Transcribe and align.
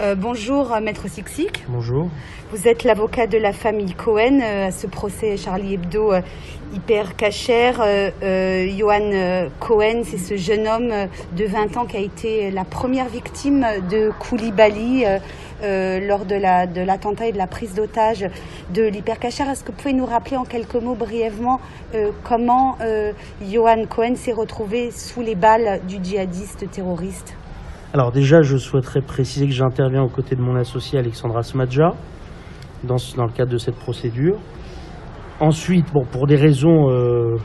Euh, 0.00 0.14
bonjour, 0.14 0.72
euh, 0.72 0.80
Maître 0.80 1.08
Sixic. 1.08 1.64
Bonjour. 1.68 2.08
Vous 2.52 2.68
êtes 2.68 2.84
l'avocat 2.84 3.26
de 3.26 3.36
la 3.36 3.52
famille 3.52 3.94
Cohen 3.94 4.40
euh, 4.40 4.68
à 4.68 4.70
ce 4.70 4.86
procès 4.86 5.36
Charlie 5.36 5.74
Hebdo 5.74 6.12
euh, 6.12 6.20
hyper 6.72 7.16
cachère. 7.16 7.82
Johan 8.22 9.48
Cohen, 9.58 10.02
c'est 10.04 10.18
ce 10.18 10.36
jeune 10.36 10.68
homme 10.68 10.92
de 11.34 11.44
20 11.46 11.76
ans 11.78 11.86
qui 11.86 11.96
a 11.96 12.00
été 12.00 12.50
la 12.50 12.64
première 12.64 13.08
victime 13.08 13.66
de 13.90 14.10
Koulibaly 14.20 15.04
lors 16.06 16.26
de 16.26 16.34
la- 16.36 16.66
de 16.66 16.82
l'attentat 16.82 17.28
et 17.28 17.32
de 17.32 17.38
la 17.38 17.46
prise 17.46 17.72
d'otage 17.74 18.26
de 18.74 18.82
l'hypercachère. 18.82 19.48
Est-ce 19.48 19.64
que 19.64 19.72
vous 19.72 19.78
pouvez 19.78 19.94
nous 19.94 20.04
rappeler 20.04 20.36
en 20.36 20.44
quelques 20.44 20.74
mots 20.74 20.94
brièvement 20.94 21.58
comment 22.22 22.76
Johan 23.50 23.86
Cohen 23.88 24.14
s'est 24.16 24.32
retrouvé 24.32 24.90
sous 24.90 25.22
les 25.22 25.36
balles 25.36 25.80
du 25.88 25.96
djihadiste 26.04 26.70
terroriste? 26.70 27.34
Alors 27.94 28.12
déjà, 28.12 28.42
je 28.42 28.58
souhaiterais 28.58 29.00
préciser 29.00 29.46
que 29.46 29.52
j'interviens 29.52 30.02
aux 30.02 30.10
côtés 30.10 30.36
de 30.36 30.42
mon 30.42 30.56
associé 30.56 30.98
Alexandra 30.98 31.42
Smadja 31.42 31.94
dans, 32.84 32.96
le 32.96 33.32
cadre 33.32 33.50
de 33.50 33.56
cette 33.56 33.76
procédure. 33.76 34.36
Ensuite, 35.40 35.86
pour 36.12 36.26
des 36.26 36.36
raisons 36.36 36.90
euh, 36.90 37.38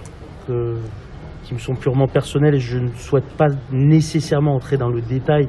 qui 1.44 1.54
me 1.54 1.60
sont 1.60 1.76
purement 1.76 2.08
personnelles, 2.08 2.60
je 2.60 2.78
ne 2.78 2.90
souhaite 2.90 3.38
pas 3.38 3.48
nécessairement 3.72 4.54
entrer 4.56 4.76
dans 4.76 4.90
le 4.90 5.00
détail 5.00 5.48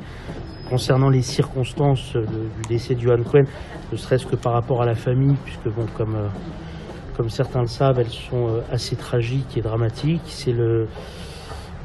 concernant 0.71 1.09
les 1.09 1.23
circonstances 1.23 2.15
euh, 2.15 2.25
du 2.25 2.69
décès 2.69 2.95
de 2.95 3.01
Johan 3.01 3.23
Cohen, 3.25 3.45
ne 3.91 3.97
serait-ce 3.97 4.27
que 4.27 4.37
par 4.37 4.53
rapport 4.53 4.81
à 4.81 4.87
la 4.87 4.95
famille, 4.95 5.37
puisque 5.45 5.75
bon, 5.75 5.87
comme, 5.97 6.15
euh, 6.15 7.29
certains 7.29 7.63
le 7.63 7.67
savent, 7.67 7.99
elles 7.99 8.11
sont 8.11 8.61
assez 8.71 8.95
tragiques 8.95 9.57
et 9.57 9.61
dramatiques. 9.61 10.23
C'est 10.27 10.53
le, 10.53 10.87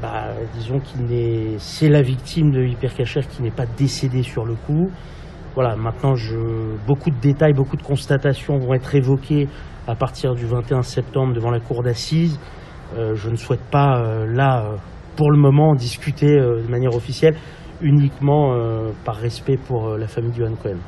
bah, 0.02 0.28
disons 0.54 0.80
qu'il 0.80 1.06
n'est, 1.06 1.58
c'est 1.58 1.90
la 1.90 2.02
victime 2.02 2.52
de 2.52 2.64
hypercachère 2.64 3.28
qui 3.28 3.44
n'est 3.44 3.52
pas 3.52 3.66
décédée 3.66 4.24
sur 4.24 4.46
le 4.46 4.56
coup. 4.56 4.90
Voilà, 5.56 5.76
maintenant, 5.76 6.16
je, 6.16 6.38
beaucoup 6.88 7.10
de 7.10 7.20
détails, 7.20 7.54
beaucoup 7.54 7.76
de 7.76 7.84
constatations 7.84 8.58
vont 8.58 8.74
être 8.74 8.96
évoquées 8.96 9.50
à 9.88 9.96
partir 9.96 10.36
du 10.36 10.46
21 10.46 10.84
septembre 10.84 11.34
devant 11.34 11.52
la 11.52 11.60
cour 11.60 11.84
d'assises. 11.84 12.40
Euh, 12.98 13.16
je 13.16 13.30
ne 13.30 13.36
souhaite 13.36 13.64
pas, 13.72 14.00
euh, 14.00 14.26
là, 14.26 14.64
euh, 14.64 14.76
pour 15.18 15.32
le 15.32 15.38
moment, 15.38 15.72
en 15.72 15.76
discuter 15.76 16.40
euh, 16.40 16.62
de 16.62 16.72
manière 16.72 16.96
officielle, 16.96 17.36
uniquement 17.82 18.54
par 19.06 19.16
respect 19.16 19.56
pour 19.56 19.96
la 19.96 20.06
famille 20.06 20.32
de 20.32 20.36
Johan 20.36 20.56
Cohen. 20.62 20.80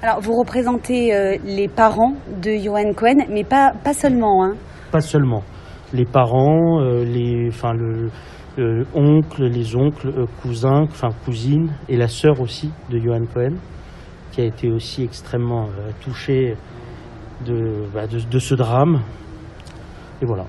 Alors, 0.00 0.20
vous 0.20 0.38
représentez 0.38 1.38
les 1.44 1.66
parents 1.66 2.14
de 2.40 2.52
Johan 2.52 2.92
Cohen, 2.94 3.26
mais 3.28 3.42
pas, 3.42 3.72
pas 3.82 3.92
seulement. 3.92 4.44
Hein. 4.44 4.54
Pas 4.92 5.00
seulement. 5.00 5.42
Les 5.92 6.04
parents, 6.04 6.78
les, 6.80 7.48
enfin, 7.48 7.72
le, 7.74 8.10
le 8.56 8.86
oncle, 8.94 9.44
les 9.44 9.76
oncles, 9.76 10.08
euh, 10.08 10.26
cousins, 10.42 10.82
enfin 10.82 11.10
cousines, 11.24 11.70
et 11.88 11.96
la 11.96 12.08
sœur 12.08 12.40
aussi 12.40 12.70
de 12.90 12.98
Johan 12.98 13.24
Cohen, 13.32 13.56
qui 14.32 14.40
a 14.40 14.44
été 14.44 14.70
aussi 14.70 15.02
extrêmement 15.02 15.64
euh, 15.66 15.90
touchée 16.02 16.56
de, 17.44 17.84
bah, 17.94 18.06
de, 18.06 18.18
de 18.18 18.38
ce 18.38 18.54
drame. 18.54 19.00
Et 20.22 20.26
voilà. 20.26 20.44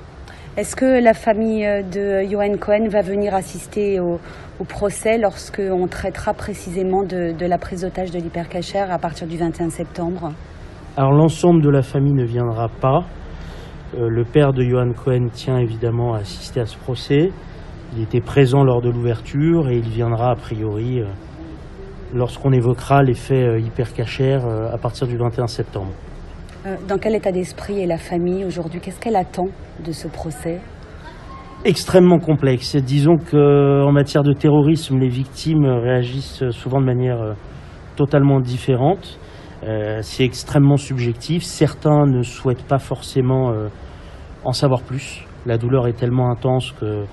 Est-ce 0.56 0.76
que 0.76 1.04
la 1.04 1.14
famille 1.14 1.66
euh, 1.66 1.84
de 1.84 2.28
Johan 2.30 2.58
Cohen 2.58 2.88
va 2.90 3.02
venir 3.02 3.36
assister 3.36 4.00
au, 4.00 4.20
au 4.60 4.64
procès 4.64 5.18
lorsqu'on 5.18 5.88
traitera 5.88 6.34
précisément 6.34 7.04
de, 7.04 7.38
de 7.38 7.46
la 7.46 7.58
prise 7.58 7.82
d'otage 7.82 8.12
de 8.12 8.18
l'hypercachère 8.18 8.92
à 8.92 8.98
partir 8.98 9.28
du 9.28 9.38
21 9.38 9.70
septembre? 9.70 10.32
Alors 10.96 11.12
l'ensemble 11.12 11.62
de 11.62 11.70
la 11.70 11.84
famille 11.84 12.16
ne 12.16 12.26
viendra 12.26 12.70
pas. 12.70 13.04
Euh, 13.96 14.10
le 14.10 14.24
père 14.24 14.52
de 14.52 14.64
Johan 14.64 14.94
Cohen 14.94 15.28
tient 15.32 15.60
évidemment 15.60 16.16
à 16.16 16.22
assister 16.22 16.60
à 16.60 16.66
ce 16.66 16.78
procès. 16.78 17.30
Il 17.96 18.02
était 18.04 18.22
présent 18.22 18.64
lors 18.64 18.82
de 18.82 18.90
l'ouverture 18.90 19.70
et 19.70 19.78
il 19.78 19.90
viendra 19.90 20.32
a 20.32 20.36
priori 20.36 21.00
euh, 21.00 21.06
lorsqu'on 22.14 22.52
évoquera 22.52 23.02
les 23.02 23.14
faits 23.14 23.48
euh, 23.48 23.60
hypercachères 23.60 24.46
euh, 24.46 24.74
à 24.74 24.78
partir 24.78 25.08
du 25.08 25.18
21 25.18 25.48
septembre. 25.48 25.92
Dans 26.88 26.98
quel 26.98 27.16
état 27.16 27.32
d'esprit 27.32 27.80
est 27.80 27.86
la 27.86 27.98
famille 27.98 28.44
aujourd'hui? 28.44 28.82
Qu'est-ce 28.82 29.00
qu'elle 29.00 29.16
attend 29.16 29.48
de 29.86 29.92
ce 29.94 30.10
procès? 30.10 30.60
Extrêmement 31.64 32.20
complexe. 32.20 32.76
Disons 32.76 33.16
qu'en 33.18 33.92
matière 33.94 34.24
de 34.24 34.34
terrorisme, 34.34 34.98
les 34.98 35.08
victimes 35.08 35.66
réagissent 35.66 36.50
souvent 36.50 36.82
de 36.82 36.86
manière 36.86 37.36
totalement 37.96 38.42
différente. 38.42 39.18
C'est 40.02 40.24
extrêmement 40.24 40.78
subjectif. 40.78 41.44
Certains 41.44 42.06
ne 42.06 42.22
souhaitent 42.22 42.68
pas 42.68 42.80
forcément 42.80 43.54
en 44.44 44.52
savoir 44.52 44.82
plus. 44.82 45.26
La 45.46 45.58
douleur 45.58 45.88
est 45.88 45.98
tellement 45.98 46.30
intense 46.30 46.74
que 46.74 47.06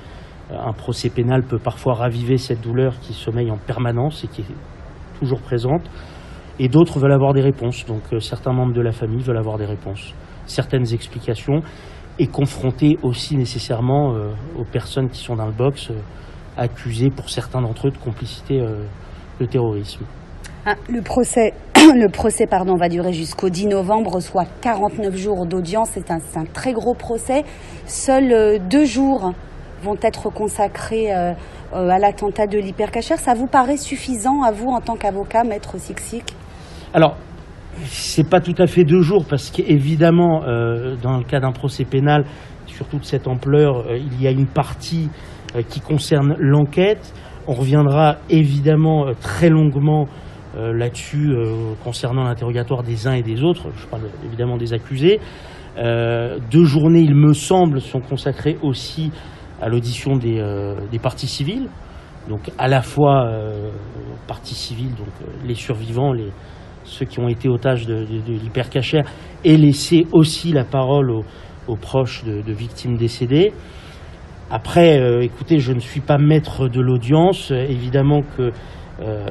un 0.50 0.72
procès 0.72 1.08
pénal 1.08 1.42
peut 1.42 1.58
parfois 1.58 1.94
raviver 1.94 2.36
cette 2.36 2.60
douleur 2.60 2.98
qui 3.00 3.12
sommeille 3.14 3.50
en 3.50 3.56
permanence 3.56 4.24
et 4.24 4.28
qui 4.28 4.42
est 4.42 5.18
toujours 5.18 5.40
présente. 5.40 5.82
Et 6.58 6.68
d'autres 6.68 6.98
veulent 6.98 7.12
avoir 7.12 7.32
des 7.32 7.40
réponses. 7.40 7.84
Donc 7.86 8.02
euh, 8.12 8.20
certains 8.20 8.52
membres 8.52 8.74
de 8.74 8.80
la 8.80 8.92
famille 8.92 9.22
veulent 9.22 9.38
avoir 9.38 9.58
des 9.58 9.64
réponses, 9.64 10.14
certaines 10.46 10.92
explications, 10.92 11.62
et 12.18 12.26
confronter 12.26 12.96
aussi 13.02 13.36
nécessairement 13.36 14.14
euh, 14.14 14.30
aux 14.56 14.64
personnes 14.64 15.08
qui 15.08 15.20
sont 15.20 15.34
dans 15.34 15.46
le 15.46 15.52
box, 15.52 15.90
euh, 15.90 15.94
accusées 16.56 17.10
pour 17.10 17.30
certains 17.30 17.60
d'entre 17.60 17.88
eux 17.88 17.90
de 17.90 17.98
complicité 17.98 18.64
de 19.40 19.44
terrorisme. 19.44 20.04
Ah, 20.64 20.76
Le 20.88 21.02
procès, 21.02 21.52
le 21.74 22.08
procès 22.08 22.46
pardon, 22.46 22.76
va 22.76 22.88
durer 22.88 23.12
jusqu'au 23.12 23.48
10 23.48 23.66
novembre, 23.66 24.20
soit 24.20 24.46
49 24.60 25.16
jours 25.16 25.46
d'audience. 25.46 25.90
C'est 25.94 26.12
un, 26.12 26.44
très 26.52 26.72
gros 26.72 26.94
procès. 26.94 27.42
Seuls 27.86 28.60
deux 28.68 28.84
jours 28.84 29.32
vont 29.84 29.96
être 30.02 30.30
consacrés 30.30 31.14
euh, 31.14 31.32
à 31.72 31.98
l'attentat 31.98 32.46
de 32.46 32.58
l'hypercachère. 32.58 33.18
Ça 33.18 33.34
vous 33.34 33.46
paraît 33.46 33.76
suffisant 33.76 34.42
à 34.42 34.50
vous 34.50 34.68
en 34.68 34.80
tant 34.80 34.96
qu'avocat, 34.96 35.44
maître 35.44 35.78
Sixic 35.78 36.24
Alors, 36.92 37.16
c'est 37.84 38.28
pas 38.28 38.40
tout 38.40 38.54
à 38.58 38.66
fait 38.66 38.84
deux 38.84 39.02
jours 39.02 39.24
parce 39.28 39.50
qu'évidemment, 39.50 40.42
euh, 40.44 40.96
dans 41.02 41.18
le 41.18 41.24
cas 41.24 41.40
d'un 41.40 41.52
procès 41.52 41.84
pénal, 41.84 42.24
surtout 42.66 42.98
de 42.98 43.04
cette 43.04 43.28
ampleur, 43.28 43.86
euh, 43.86 43.98
il 43.98 44.20
y 44.20 44.26
a 44.26 44.30
une 44.30 44.46
partie 44.46 45.08
qui 45.68 45.80
concerne 45.80 46.34
l'enquête. 46.40 47.12
On 47.46 47.52
reviendra 47.52 48.16
évidemment 48.28 49.06
très 49.20 49.50
longuement 49.50 50.08
là-dessus 50.56 51.32
concernant 51.84 52.24
l'interrogatoire 52.24 52.82
des 52.82 53.06
uns 53.06 53.12
et 53.12 53.22
des 53.22 53.44
autres. 53.44 53.68
Je 53.76 53.86
parle 53.86 54.02
évidemment 54.26 54.56
des 54.56 54.72
accusés. 54.72 55.20
Deux 55.76 56.64
journées, 56.64 57.02
il 57.02 57.14
me 57.14 57.34
semble, 57.34 57.80
sont 57.80 58.00
consacrées 58.00 58.58
aussi 58.62 59.12
à 59.64 59.68
l'audition 59.68 60.16
des, 60.16 60.38
euh, 60.38 60.74
des 60.92 60.98
parties 60.98 61.26
civiles. 61.26 61.68
Donc 62.28 62.50
à 62.58 62.68
la 62.68 62.82
fois 62.82 63.26
euh, 63.26 63.70
parties 64.26 64.54
civiles, 64.54 64.94
donc 64.94 65.08
euh, 65.22 65.26
les 65.46 65.54
survivants, 65.54 66.12
les, 66.12 66.30
ceux 66.84 67.06
qui 67.06 67.18
ont 67.18 67.28
été 67.28 67.48
otages 67.48 67.86
de, 67.86 68.04
de, 68.04 68.20
de 68.20 68.32
l'hypercachère, 68.32 69.04
et 69.42 69.56
laisser 69.56 70.06
aussi 70.12 70.52
la 70.52 70.64
parole 70.64 71.10
aux, 71.66 71.76
proches 71.76 72.24
de, 72.24 72.52
victimes 72.52 72.98
décédées. 72.98 73.52
Après, 74.50 75.00
euh, 75.00 75.22
écoutez, 75.22 75.58
je 75.58 75.72
ne 75.72 75.80
suis 75.80 76.00
pas 76.00 76.18
maître 76.18 76.68
de 76.68 76.80
l'audience. 76.82 77.50
Évidemment 77.50 78.20
que 78.36 78.52
euh, 79.00 79.26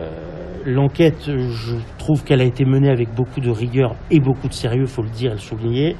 l'enquête, 0.65 1.25
je 1.27 1.75
trouve 1.99 2.23
qu'elle 2.23 2.41
a 2.41 2.45
été 2.45 2.65
menée 2.65 2.89
avec 2.89 3.13
beaucoup 3.13 3.39
de 3.39 3.51
rigueur 3.51 3.95
et 4.09 4.19
beaucoup 4.19 4.47
de 4.47 4.53
sérieux, 4.53 4.87
faut 4.87 5.03
le 5.03 5.09
dire 5.09 5.31
et 5.31 5.35
le 5.35 5.39
souligner. 5.39 5.95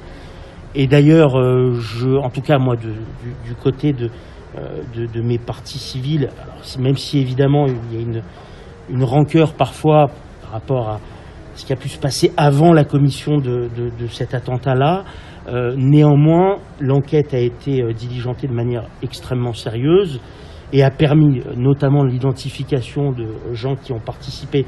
Et 0.74 0.86
d'ailleurs, 0.86 1.36
euh, 1.36 1.74
je, 1.74 2.08
en 2.16 2.30
tout 2.30 2.40
cas 2.40 2.58
moi, 2.58 2.74
du, 2.76 3.54
côté 3.62 3.92
de, 3.92 4.10
euh, 4.58 4.82
de, 4.94 5.20
mes 5.22 5.38
partis 5.38 5.78
civils, 5.78 6.28
même 6.78 6.96
si 6.96 7.20
évidemment 7.20 7.66
il 7.66 7.94
y 7.94 7.98
a 7.98 8.00
une, 8.02 8.22
une 8.90 9.04
rancœur 9.04 9.52
parfois 9.54 10.08
par 10.42 10.50
rapport 10.52 10.88
à 10.88 11.00
ce 11.54 11.64
qui 11.64 11.72
a 11.72 11.76
pu 11.76 11.88
se 11.88 11.98
passer 11.98 12.32
avant 12.36 12.72
la 12.72 12.84
commission 12.84 13.36
de, 13.38 13.68
de- 13.76 14.06
cet 14.08 14.34
attentat-là, 14.34 15.04
euh, 15.46 15.74
néanmoins, 15.76 16.56
l'enquête 16.80 17.32
a 17.34 17.38
été 17.38 17.84
diligentée 17.94 18.48
de 18.48 18.52
manière 18.52 18.86
extrêmement 19.02 19.52
sérieuse 19.52 20.20
et 20.72 20.82
a 20.82 20.90
permis 20.90 21.40
notamment 21.56 22.02
l'identification 22.02 23.12
de 23.12 23.28
gens 23.52 23.76
qui 23.76 23.92
ont 23.92 24.00
participé 24.00 24.66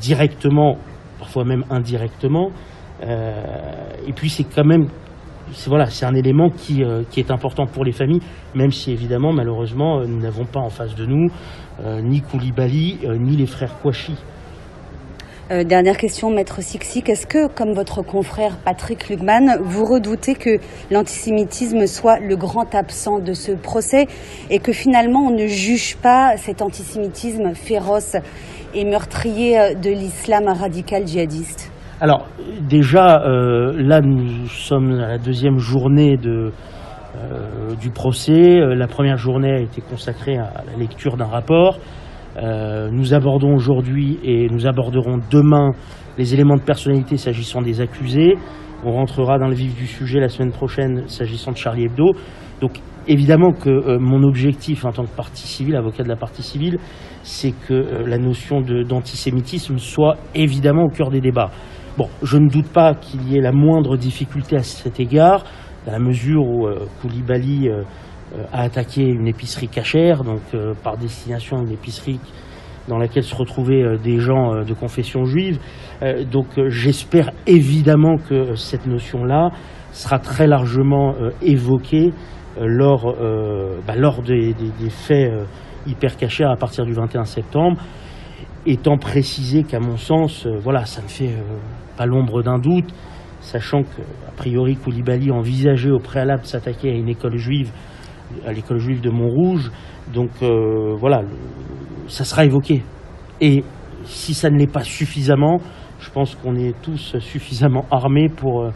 directement, 0.00 0.78
parfois 1.18 1.44
même 1.44 1.64
indirectement. 1.68 2.50
Et 3.02 4.12
puis 4.14 4.30
c'est 4.30 4.44
quand 4.44 4.64
même, 4.64 4.86
voilà, 5.66 5.86
c'est 5.86 6.06
un 6.06 6.14
élément 6.14 6.50
qui, 6.50 6.82
euh, 6.82 7.02
qui 7.10 7.20
est 7.20 7.30
important 7.30 7.66
pour 7.66 7.84
les 7.84 7.92
familles, 7.92 8.22
même 8.54 8.70
si 8.70 8.92
évidemment, 8.92 9.32
malheureusement, 9.32 10.00
euh, 10.00 10.06
nous 10.06 10.20
n'avons 10.20 10.44
pas 10.44 10.60
en 10.60 10.70
face 10.70 10.94
de 10.94 11.06
nous 11.06 11.28
euh, 11.84 12.00
ni 12.00 12.20
Koulibaly 12.20 12.98
ni 13.18 13.36
les 13.36 13.46
frères 13.46 13.78
Kouachi. 13.80 14.14
Dernière 15.50 15.98
question, 15.98 16.30
maître 16.30 16.62
Sixic. 16.62 17.10
Est-ce 17.10 17.26
que, 17.26 17.46
comme 17.46 17.74
votre 17.74 18.00
confrère 18.00 18.56
Patrick 18.64 19.10
Lugman, 19.10 19.58
vous 19.60 19.84
redoutez 19.84 20.34
que 20.34 20.58
l'antisémitisme 20.90 21.86
soit 21.86 22.20
le 22.20 22.36
grand 22.36 22.74
absent 22.74 23.18
de 23.18 23.34
ce 23.34 23.52
procès 23.52 24.06
et 24.48 24.60
que 24.60 24.72
finalement 24.72 25.26
on 25.26 25.30
ne 25.30 25.46
juge 25.46 25.96
pas 25.96 26.38
cet 26.38 26.62
antisémitisme 26.62 27.54
féroce 27.54 28.16
et 28.72 28.84
meurtrier 28.84 29.74
de 29.74 29.90
l'islam 29.90 30.48
radical 30.48 31.06
djihadiste? 31.06 31.71
Alors 32.02 32.26
déjà, 32.68 33.22
euh, 33.22 33.74
là 33.76 34.00
nous 34.00 34.48
sommes 34.48 34.90
à 34.98 35.06
la 35.06 35.18
deuxième 35.18 35.58
journée 35.58 36.18
euh, 36.26 36.50
du 37.80 37.90
procès. 37.90 38.58
Euh, 38.58 38.74
La 38.74 38.88
première 38.88 39.18
journée 39.18 39.52
a 39.52 39.60
été 39.60 39.80
consacrée 39.80 40.36
à 40.36 40.64
la 40.66 40.76
lecture 40.76 41.16
d'un 41.16 41.26
rapport. 41.26 41.78
Nous 42.36 43.14
abordons 43.14 43.54
aujourd'hui 43.54 44.18
et 44.24 44.48
nous 44.48 44.66
aborderons 44.66 45.18
demain 45.30 45.70
les 46.18 46.34
éléments 46.34 46.56
de 46.56 46.62
personnalité 46.62 47.16
s'agissant 47.16 47.62
des 47.62 47.80
accusés. 47.80 48.34
On 48.84 48.92
rentrera 48.92 49.38
dans 49.38 49.48
le 49.48 49.54
vif 49.54 49.76
du 49.76 49.86
sujet 49.86 50.18
la 50.18 50.28
semaine 50.28 50.50
prochaine 50.50 51.06
s'agissant 51.06 51.52
de 51.52 51.56
Charlie 51.56 51.84
Hebdo. 51.84 52.12
Donc 52.60 52.80
évidemment 53.06 53.52
que 53.52 53.70
euh, 53.70 53.98
mon 53.98 54.22
objectif 54.24 54.84
en 54.84 54.92
tant 54.92 55.04
que 55.04 55.14
partie 55.14 55.46
civile, 55.46 55.76
avocat 55.76 56.02
de 56.02 56.08
la 56.08 56.16
partie 56.16 56.42
civile, 56.42 56.78
c'est 57.22 57.52
que 57.52 57.74
euh, 57.74 58.06
la 58.06 58.18
notion 58.18 58.60
d'antisémitisme 58.60 59.78
soit 59.78 60.16
évidemment 60.34 60.84
au 60.84 60.88
cœur 60.88 61.10
des 61.10 61.20
débats. 61.20 61.50
Bon, 61.96 62.08
je 62.22 62.38
ne 62.38 62.48
doute 62.48 62.68
pas 62.68 62.94
qu'il 62.94 63.28
y 63.28 63.36
ait 63.36 63.40
la 63.40 63.52
moindre 63.52 63.96
difficulté 63.96 64.56
à 64.56 64.62
cet 64.62 64.98
égard, 64.98 65.44
dans 65.86 65.92
la 65.92 65.98
mesure 65.98 66.42
où 66.42 66.66
euh, 66.66 66.86
Koulibaly 67.00 67.68
a 68.52 68.62
attaqué 68.62 69.02
une 69.02 69.26
épicerie 69.26 69.68
cachère, 69.68 70.24
donc 70.24 70.40
par 70.82 70.96
destination 70.96 71.58
une 71.62 71.72
épicerie 71.72 72.20
dans 72.88 72.98
laquelle 72.98 73.24
se 73.24 73.34
retrouvaient 73.34 73.82
euh, 73.82 73.96
des 73.96 74.18
gens 74.18 74.54
euh, 74.54 74.64
de 74.64 74.74
confession 74.74 75.24
juive. 75.24 75.58
Euh, 76.02 76.24
donc 76.24 76.46
j'espère 76.68 77.30
évidemment 77.46 78.16
que 78.16 78.54
cette 78.54 78.86
notion-là 78.86 79.50
sera 79.92 80.18
très 80.18 80.46
largement 80.46 81.14
évoquée 81.42 82.14
lors, 82.58 83.14
bah, 83.86 83.94
lors 83.94 84.22
des, 84.22 84.54
faits 84.88 85.30
hyper 85.86 86.16
cachés 86.16 86.44
à 86.44 86.56
partir 86.56 86.86
du 86.86 86.94
21 86.94 87.24
septembre, 87.24 87.78
étant 88.64 88.96
précisé 88.96 89.64
qu'à 89.64 89.80
mon 89.80 89.98
sens, 89.98 90.46
voilà, 90.62 90.86
ça 90.86 91.02
ne 91.02 91.08
fait 91.08 91.34
pas 91.98 92.06
l'ombre 92.06 92.42
d'un 92.42 92.58
doute, 92.58 92.90
sachant 93.40 93.82
qu'a 93.82 94.32
priori 94.34 94.76
Koulibaly 94.76 95.30
envisageait 95.30 95.90
au 95.90 95.98
préalable 95.98 96.40
de 96.40 96.46
s'attaquer 96.46 96.88
à 96.88 96.94
une 96.94 97.10
école 97.10 97.36
juive, 97.36 97.70
à 98.46 98.52
l'école 98.52 98.78
juive 98.78 99.00
de 99.00 99.10
Montrouge. 99.10 99.70
Donc 100.12 100.30
voilà, 100.40 101.22
ça 102.08 102.24
sera 102.24 102.44
évoqué. 102.44 102.82
Et 103.40 103.64
si 104.04 104.34
ça 104.34 104.50
ne 104.50 104.58
l'est 104.58 104.70
pas 104.70 104.84
suffisamment, 104.84 105.60
je 106.02 106.10
pense 106.10 106.34
qu'on 106.34 106.56
est 106.56 106.74
tous 106.82 107.18
suffisamment 107.18 107.86
armés 107.90 108.28
pour, 108.28 108.62
euh, 108.62 108.70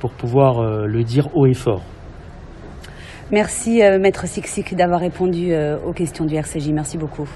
pour 0.00 0.10
pouvoir 0.12 0.58
euh, 0.58 0.86
le 0.86 1.04
dire 1.04 1.28
haut 1.34 1.46
et 1.46 1.54
fort. 1.54 1.82
Merci, 3.30 3.82
euh, 3.82 3.98
Maître 3.98 4.26
Sixik, 4.26 4.74
d'avoir 4.74 5.00
répondu 5.00 5.54
aux 5.86 5.92
questions 5.92 6.26
du 6.26 6.34
RCJ. 6.34 6.70
Merci 6.72 6.98
beaucoup. 6.98 7.28